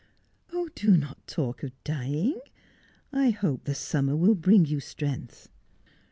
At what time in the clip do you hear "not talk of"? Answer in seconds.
0.97-1.73